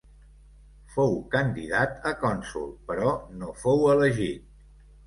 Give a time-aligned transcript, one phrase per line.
[0.95, 4.53] Fou candidat a cònsol però no fou elegit.